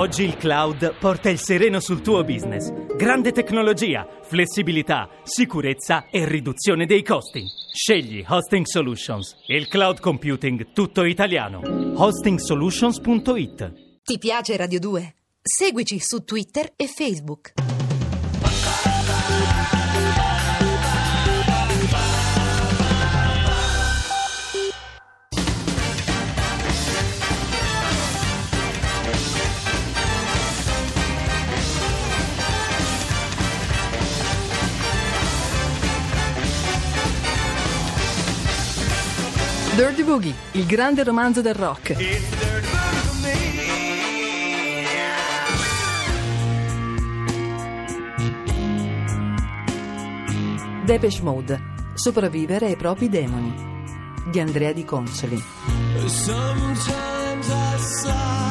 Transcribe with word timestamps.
Oggi 0.00 0.22
il 0.22 0.38
cloud 0.38 0.94
porta 0.98 1.28
il 1.28 1.38
sereno 1.38 1.78
sul 1.78 2.00
tuo 2.00 2.24
business. 2.24 2.72
Grande 2.96 3.32
tecnologia, 3.32 4.08
flessibilità, 4.22 5.10
sicurezza 5.24 6.06
e 6.08 6.26
riduzione 6.26 6.86
dei 6.86 7.02
costi. 7.02 7.44
Scegli 7.70 8.24
Hosting 8.26 8.64
Solutions, 8.64 9.36
il 9.48 9.68
cloud 9.68 10.00
computing 10.00 10.72
tutto 10.72 11.04
italiano. 11.04 11.60
Hostingsolutions.it 11.96 13.72
Ti 14.02 14.18
piace 14.18 14.56
Radio 14.56 14.78
2? 14.78 15.14
Seguici 15.42 15.98
su 16.00 16.24
Twitter 16.24 16.72
e 16.76 16.86
Facebook. 16.86 17.79
Il 40.52 40.66
grande 40.66 41.04
romanzo 41.04 41.40
del 41.40 41.54
rock. 41.54 41.96
Depeche 50.84 51.22
Mode, 51.22 51.60
sopravvivere 51.94 52.66
ai 52.66 52.76
propri 52.76 53.08
demoni. 53.08 53.68
Di 54.28 54.40
Andrea 54.40 54.72
Di 54.72 54.84
Consoli. 54.84 55.40
Sometimes 56.06 57.48
I 57.48 57.78
sigh 57.78 58.49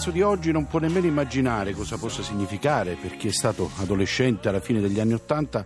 ragazzo 0.00 0.10
di 0.10 0.22
oggi 0.22 0.50
non 0.50 0.66
può 0.66 0.78
nemmeno 0.78 1.06
immaginare 1.06 1.74
cosa 1.74 1.98
possa 1.98 2.22
significare, 2.22 2.94
per 2.94 3.18
chi 3.18 3.28
è 3.28 3.32
stato 3.32 3.70
adolescente 3.80 4.48
alla 4.48 4.60
fine 4.60 4.80
degli 4.80 4.98
anni 4.98 5.12
Ottanta, 5.12 5.62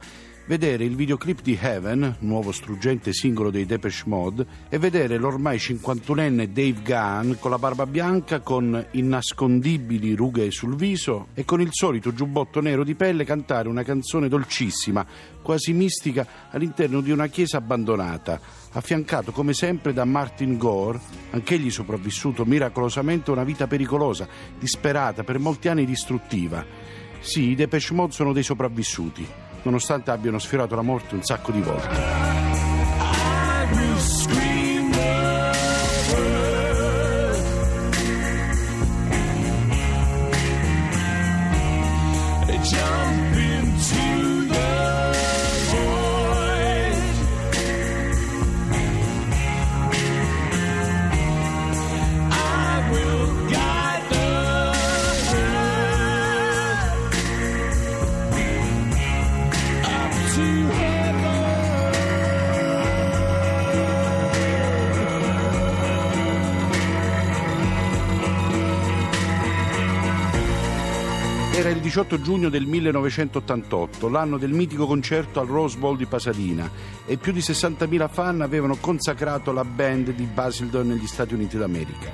vedere 0.46 0.84
il 0.84 0.94
videoclip 0.94 1.40
di 1.40 1.58
Heaven, 1.58 2.16
nuovo 2.20 2.52
struggente 2.52 3.12
singolo 3.12 3.50
dei 3.50 3.64
Depeche 3.64 4.02
Mode, 4.06 4.46
e 4.68 4.78
vedere 4.78 5.16
l'ormai 5.16 5.56
51enne 5.56 6.46
Dave 6.46 6.82
Gunn 6.82 7.32
con 7.38 7.50
la 7.50 7.58
barba 7.58 7.86
bianca, 7.86 8.40
con 8.40 8.86
innascondibili 8.90 10.14
rughe 10.14 10.50
sul 10.50 10.76
viso 10.76 11.28
e 11.34 11.44
con 11.44 11.60
il 11.60 11.70
solito 11.72 12.12
giubbotto 12.12 12.60
nero 12.60 12.84
di 12.84 12.94
pelle 12.94 13.24
cantare 13.24 13.68
una 13.68 13.82
canzone 13.82 14.28
dolcissima, 14.28 15.06
quasi 15.40 15.72
mistica, 15.72 16.26
all'interno 16.50 17.00
di 17.00 17.10
una 17.10 17.28
chiesa 17.28 17.56
abbandonata, 17.56 18.38
affiancato 18.72 19.32
come 19.32 19.54
sempre 19.54 19.92
da 19.92 20.04
Martin 20.04 20.58
Gore, 20.58 21.00
anch'egli 21.30 21.70
sopravvissuto 21.70 22.44
miracolosamente 22.44 23.30
a 23.30 23.34
una 23.34 23.44
vita 23.44 23.66
pericolosa, 23.66 24.28
disperata, 24.58 25.24
per 25.24 25.38
molti 25.38 25.68
anni 25.68 25.86
distruttiva. 25.86 26.64
Sì, 27.20 27.50
i 27.50 27.54
Depeche 27.54 27.94
Mode 27.94 28.12
sono 28.12 28.34
dei 28.34 28.42
sopravvissuti, 28.42 29.26
nonostante 29.64 30.10
abbiano 30.10 30.38
sfiorato 30.38 30.74
la 30.74 30.82
morte 30.82 31.14
un 31.14 31.22
sacco 31.22 31.52
di 31.52 31.60
volte. 31.60 32.33
18 71.94 72.20
giugno 72.22 72.48
del 72.48 72.66
1988, 72.66 74.08
l'anno 74.08 74.36
del 74.36 74.50
mitico 74.50 74.84
concerto 74.84 75.38
al 75.38 75.46
Rose 75.46 75.78
Bowl 75.78 75.96
di 75.96 76.06
Pasadena 76.06 76.68
e 77.06 77.18
più 77.18 77.30
di 77.30 77.38
60.000 77.38 78.10
fan 78.10 78.40
avevano 78.40 78.74
consacrato 78.80 79.52
la 79.52 79.64
band 79.64 80.10
di 80.10 80.24
Basildon 80.24 80.88
negli 80.88 81.06
Stati 81.06 81.34
Uniti 81.34 81.56
d'America. 81.56 82.10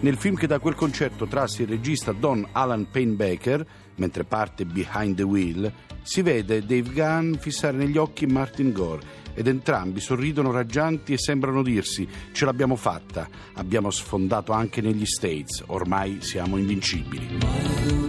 Nel 0.00 0.16
film 0.16 0.34
che 0.34 0.48
da 0.48 0.58
quel 0.58 0.74
concerto 0.74 1.28
trasse 1.28 1.62
il 1.62 1.68
regista 1.68 2.10
Don 2.10 2.44
Alan 2.50 2.88
Payne 2.90 3.14
Baker, 3.14 3.64
mentre 3.94 4.24
parte 4.24 4.64
Behind 4.64 5.14
the 5.14 5.22
Wheel, 5.22 5.72
si 6.02 6.20
vede 6.22 6.66
Dave 6.66 6.90
Gunn 6.92 7.34
fissare 7.34 7.76
negli 7.76 7.98
occhi 7.98 8.26
Martin 8.26 8.72
Gore 8.72 9.20
ed 9.34 9.46
entrambi 9.46 10.00
sorridono 10.00 10.50
raggianti 10.50 11.12
e 11.12 11.18
sembrano 11.18 11.62
dirsi 11.62 12.08
ce 12.32 12.44
l'abbiamo 12.44 12.74
fatta, 12.74 13.28
abbiamo 13.52 13.92
sfondato 13.92 14.50
anche 14.50 14.80
negli 14.80 15.06
States, 15.06 15.62
ormai 15.68 16.18
siamo 16.22 16.56
invincibili. 16.56 18.00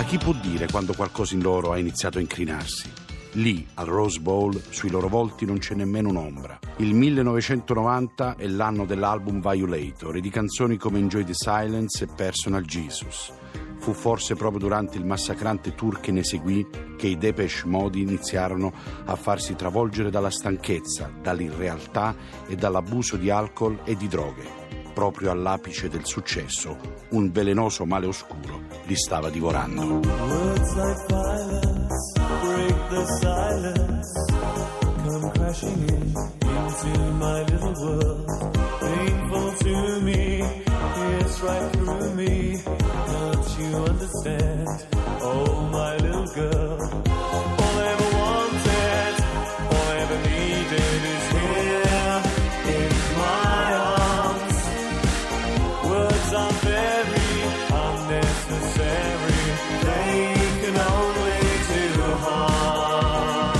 Ma 0.00 0.06
chi 0.06 0.16
può 0.16 0.32
dire 0.32 0.66
quando 0.70 0.94
qualcosa 0.94 1.34
in 1.34 1.42
loro 1.42 1.72
ha 1.72 1.78
iniziato 1.78 2.16
a 2.16 2.20
incrinarsi? 2.22 2.90
Lì, 3.32 3.66
al 3.74 3.84
Rose 3.84 4.18
Bowl, 4.18 4.58
sui 4.70 4.88
loro 4.88 5.08
volti 5.08 5.44
non 5.44 5.58
c'è 5.58 5.74
nemmeno 5.74 6.08
un'ombra. 6.08 6.58
Il 6.78 6.94
1990 6.94 8.36
è 8.36 8.46
l'anno 8.46 8.86
dell'album 8.86 9.42
Violator 9.42 10.16
e 10.16 10.20
di 10.22 10.30
canzoni 10.30 10.78
come 10.78 10.98
Enjoy 10.98 11.24
the 11.24 11.34
Silence 11.34 12.02
e 12.02 12.08
Personal 12.16 12.62
Jesus. 12.62 13.30
Fu 13.80 13.92
forse 13.92 14.34
proprio 14.34 14.60
durante 14.60 14.98
il 14.98 15.04
massacrante 15.04 15.74
tour 15.74 16.00
che 16.00 16.12
ne 16.12 16.22
seguì 16.22 16.66
che 16.96 17.08
i 17.08 17.16
Depeche 17.16 17.66
Mode 17.66 17.98
iniziarono 17.98 18.72
a 19.06 19.16
farsi 19.16 19.56
travolgere 19.56 20.10
dalla 20.10 20.30
stanchezza, 20.30 21.10
dall'irrealtà 21.20 22.14
e 22.46 22.56
dall'abuso 22.56 23.16
di 23.16 23.30
alcol 23.30 23.80
e 23.84 23.96
di 23.96 24.06
droghe. 24.06 24.58
Proprio 24.92 25.30
all'apice 25.30 25.88
del 25.88 26.04
successo, 26.04 26.76
un 27.10 27.30
velenoso 27.30 27.84
male 27.86 28.06
oscuro 28.06 28.60
li 28.84 28.96
stava 28.96 29.30
divorando. 29.30 29.82
Words 29.82 30.74
like 30.74 31.06
violence 31.08 32.20
break 32.42 32.88
the 32.88 33.06
silence. 33.20 34.10
Come 35.04 35.30
crashing 35.32 35.88
in 35.88 36.38
into 36.80 36.98
my 37.12 37.42
little 37.42 37.74
world. 37.74 38.26
Painful 38.80 39.52
to 39.52 40.00
me, 40.00 40.42
it's 41.20 41.40
right 41.40 41.72
through 41.72 42.14
me. 42.14 42.62
You 43.60 43.76
understand? 43.76 44.66
Oh, 45.20 45.68
my 45.70 45.94
little 45.96 46.26
girl. 46.32 46.78
All 46.80 47.76
I 47.76 47.92
ever 47.92 48.08
wanted, 48.16 49.14
all 49.68 49.86
I 49.86 49.96
ever 50.04 50.18
needed 50.30 51.00
is 51.14 51.24
here 51.36 52.22
in 52.74 52.92
my 53.20 53.64
arms. 53.74 54.58
Words 55.90 56.32
are 56.32 56.54
very 56.64 57.32
unnecessary. 57.84 59.40
They 59.84 60.16
can 60.62 60.76
only 60.96 61.40
do 61.68 61.84
harm. 62.24 63.58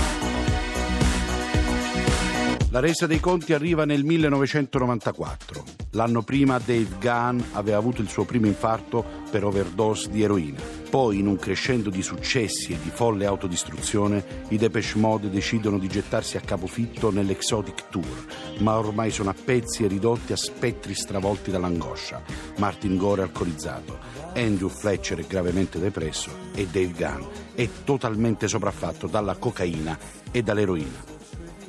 La 2.70 2.80
resa 2.80 3.06
dei 3.06 3.20
conti 3.20 3.52
arriva 3.52 3.84
nel 3.84 4.02
1994. 4.02 5.79
L'anno 5.94 6.22
prima 6.22 6.56
Dave 6.58 6.86
Gunn 7.00 7.40
aveva 7.52 7.76
avuto 7.76 8.00
il 8.00 8.08
suo 8.08 8.24
primo 8.24 8.46
infarto 8.46 9.04
per 9.28 9.44
overdose 9.44 10.08
di 10.08 10.22
eroina. 10.22 10.60
Poi, 10.88 11.18
in 11.18 11.26
un 11.26 11.36
crescendo 11.36 11.90
di 11.90 12.00
successi 12.00 12.72
e 12.72 12.78
di 12.80 12.90
folle 12.90 13.26
autodistruzione, 13.26 14.44
i 14.50 14.56
Depeche 14.56 14.98
Mode 14.98 15.30
decidono 15.30 15.78
di 15.78 15.88
gettarsi 15.88 16.36
a 16.36 16.40
capofitto 16.40 17.10
nell'Exotic 17.10 17.88
Tour, 17.88 18.26
ma 18.58 18.78
ormai 18.78 19.10
sono 19.10 19.30
a 19.30 19.34
pezzi 19.34 19.82
e 19.82 19.88
ridotti 19.88 20.32
a 20.32 20.36
spettri 20.36 20.94
stravolti 20.94 21.50
dall'angoscia. 21.50 22.22
Martin 22.58 22.96
Gore 22.96 23.22
alcolizzato, 23.22 23.98
Andrew 24.34 24.68
Fletcher 24.68 25.18
è 25.18 25.26
gravemente 25.26 25.80
depresso 25.80 26.30
e 26.54 26.66
Dave 26.66 26.92
Gunn 26.92 27.22
è 27.54 27.68
totalmente 27.82 28.46
sopraffatto 28.46 29.08
dalla 29.08 29.34
cocaina 29.34 29.98
e 30.30 30.40
dall'eroina. 30.42 31.18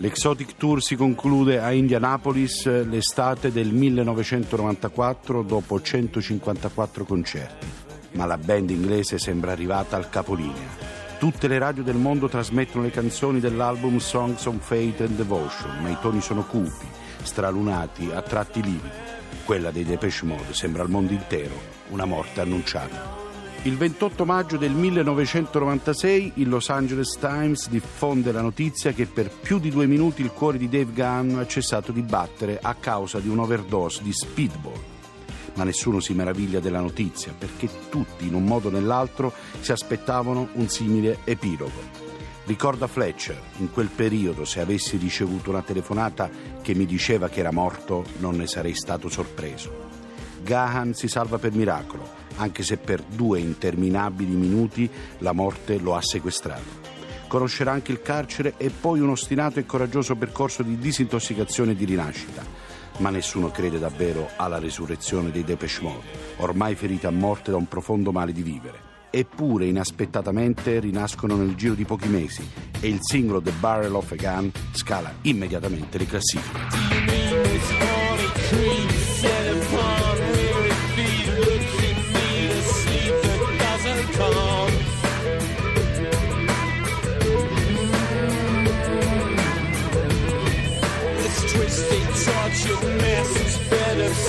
L'Exotic 0.02 0.58
Tour 0.58 0.82
si 0.82 0.96
conclude 0.96 1.60
a 1.60 1.72
Indianapolis 1.74 2.66
l'estate 2.86 3.52
del 3.52 3.72
1994 3.72 5.44
dopo 5.44 5.80
154 5.80 7.06
concerti, 7.06 7.68
ma 8.14 8.26
la 8.26 8.40
band 8.40 8.72
inglese 8.72 9.20
sembra 9.20 9.52
arrivata 9.52 9.98
al 9.98 10.10
capolinea. 10.10 10.90
Tutte 11.20 11.48
le 11.48 11.60
radio 11.60 11.84
del 11.84 11.98
mondo 11.98 12.28
trasmettono 12.28 12.84
le 12.84 12.90
canzoni 12.90 13.40
dell'album 13.40 14.00
Songs 14.00 14.44
of 14.48 14.56
Fate 14.66 15.04
and 15.04 15.18
Devotion, 15.18 15.84
ma 15.84 15.90
i 15.90 15.98
toni 16.02 16.20
sono 16.20 16.46
cupi, 16.46 16.88
stralunati, 17.22 18.10
a 18.12 18.24
tratti 18.24 18.64
lividi. 18.64 18.90
Quella 19.46 19.70
dei 19.70 19.86
Depeche 19.86 20.26
Mode 20.26 20.56
sembra 20.56 20.82
al 20.82 20.90
mondo 20.90 21.14
intero 21.14 21.54
una 21.90 22.06
morte 22.06 22.42
annunciata. 22.42 23.31
Il 23.64 23.78
28 23.78 24.26
maggio 24.26 24.58
del 24.58 24.72
1996 24.72 26.32
il 26.38 26.50
Los 26.50 26.72
Angeles 26.72 27.16
Times 27.20 27.70
diffonde 27.70 28.32
la 28.32 28.42
notizia 28.42 28.92
che 28.92 29.06
per 29.06 29.30
più 29.30 29.60
di 29.60 29.70
due 29.70 29.86
minuti 29.86 30.24
il 30.24 30.32
cuore 30.32 30.58
di 30.58 30.68
Dave 30.68 30.92
Gunn 30.92 31.38
ha 31.38 31.46
cessato 31.46 31.92
di 31.92 32.02
battere 32.02 32.58
a 32.60 32.74
causa 32.74 33.20
di 33.20 33.30
un'overdose 33.30 34.02
di 34.02 34.12
speedball. 34.12 34.80
Ma 35.54 35.64
nessuno 35.64 36.00
si 36.00 36.14
meraviglia 36.14 36.60
della 36.60 36.80
notizia 36.80 37.36
perché 37.38 37.70
tutti, 37.92 38.26
in 38.26 38.34
un 38.34 38.46
modo 38.46 38.70
o 38.70 38.72
nell'altro, 38.72 39.32
si 39.60 39.72
aspettavano 39.72 40.50
un 40.54 40.68
simile 40.68 41.20
epilogo. 41.24 42.10
Ricorda 42.46 42.88
Fletcher, 42.88 43.40
in 43.58 43.70
quel 43.70 43.90
periodo 43.90 44.44
se 44.44 44.60
avessi 44.60 44.98
ricevuto 44.98 45.52
una 45.52 45.62
telefonata 45.62 46.32
che 46.64 46.74
mi 46.74 46.88
diceva 46.88 47.30
che 47.30 47.42
era 47.42 47.52
morto 47.52 48.06
non 48.18 48.38
ne 48.38 48.48
sarei 48.48 48.74
stato 48.74 49.08
sorpreso. 49.08 49.90
Gahan 50.42 50.96
si 50.96 51.08
salva 51.08 51.38
per 51.38 51.54
miracolo, 51.54 52.21
anche 52.36 52.64
se 52.64 52.78
per 52.78 53.02
due 53.04 53.40
interminabili 53.40 54.34
minuti 54.34 54.90
la 55.20 55.32
morte 55.32 55.78
lo 55.78 55.96
ha 55.96 56.02
sequestrato. 56.02 56.80
Conoscerà 57.28 57.72
anche 57.72 57.92
il 57.92 58.02
carcere 58.02 58.56
e 58.58 58.70
poi 58.70 59.00
un 59.00 59.10
ostinato 59.10 59.60
e 59.60 59.66
coraggioso 59.66 60.16
percorso 60.16 60.64
di 60.64 60.78
disintossicazione 60.78 61.72
e 61.72 61.76
di 61.76 61.86
rinascita. 61.86 62.44
Ma 62.98 63.10
nessuno 63.10 63.50
crede 63.52 63.80
davvero 63.80 64.30
alla 64.36 64.60
resurrezione 64.60 65.32
dei 65.32 65.44
Depeche 65.44 65.82
Mode, 65.82 66.06
ormai 66.38 66.76
feriti 66.76 67.06
a 67.06 67.12
morte 67.12 67.52
da 67.52 67.58
un 67.58 67.68
profondo 67.68 68.12
male 68.12 68.34
di 68.34 68.42
vivere. 68.42 68.90
Eppure 69.10 69.66
inaspettatamente 69.66 70.80
rinascono 70.80 71.36
nel 71.36 71.56
giro 71.56 71.74
di 71.74 71.86
pochi 71.86 72.08
mesi 72.08 72.48
e 72.80 72.88
il 72.88 73.00
singolo 73.02 73.42
The 73.42 73.52
Barrel 73.60 73.96
of 73.96 74.12
a 74.12 74.16
Gun 74.16 74.52
scala 74.74 75.14
immediatamente 75.22 75.98
le 75.98 76.06
classifiche. 76.06 77.31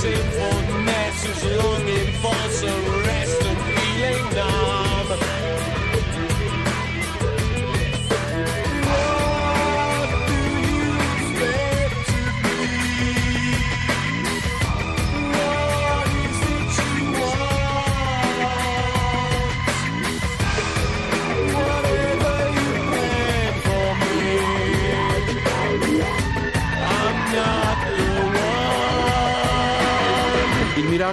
symphony 0.03 0.83
messages 0.83 1.92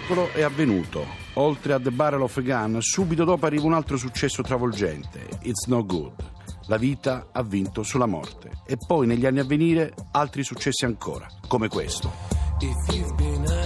miracolo 0.09 0.31
è 0.33 0.41
avvenuto. 0.41 1.05
Oltre 1.33 1.73
a 1.73 1.79
The 1.79 1.91
Barrel 1.91 2.21
of 2.21 2.41
Gun, 2.41 2.81
subito 2.81 3.23
dopo 3.23 3.45
arriva 3.45 3.65
un 3.65 3.73
altro 3.73 3.97
successo 3.97 4.41
travolgente, 4.41 5.27
It's 5.43 5.67
No 5.67 5.85
Good. 5.85 6.13
La 6.67 6.77
vita 6.77 7.27
ha 7.31 7.43
vinto 7.43 7.83
sulla 7.83 8.05
morte. 8.05 8.51
E 8.65 8.77
poi 8.77 9.07
negli 9.07 9.25
anni 9.25 9.39
a 9.39 9.45
venire 9.45 9.93
altri 10.11 10.43
successi 10.43 10.85
ancora, 10.85 11.27
come 11.47 11.67
questo. 11.67 12.11
If 12.59 12.95
you've 12.95 13.15
been 13.15 13.58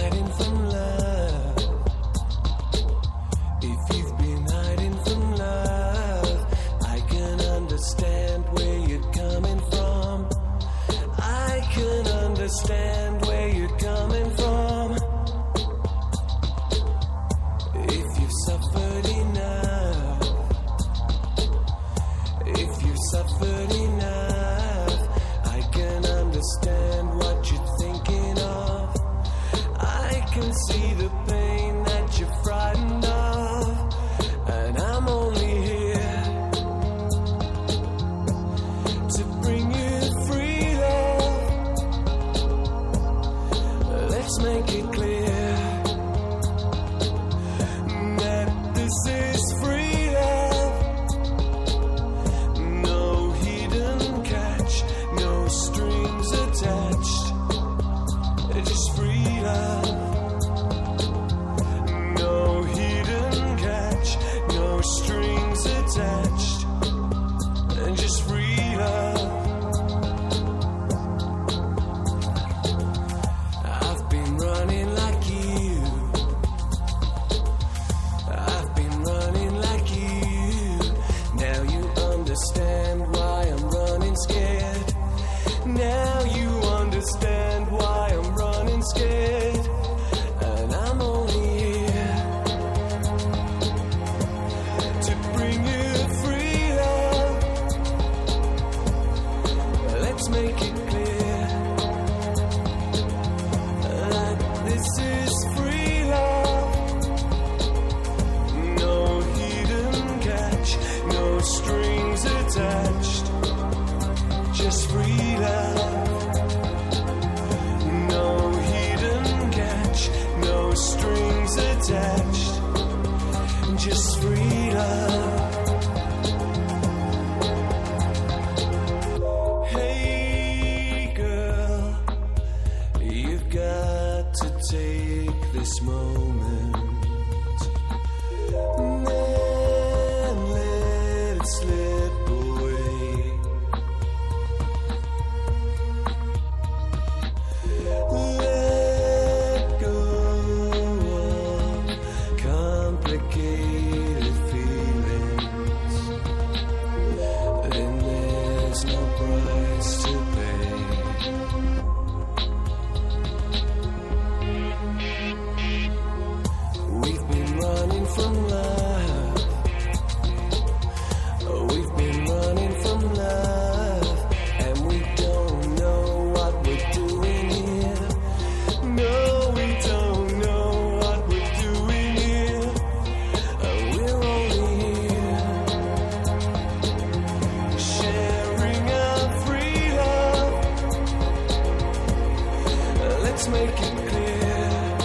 Let's 193.44 193.60
make 193.60 193.78
it 193.78 194.08
clear 194.08 194.96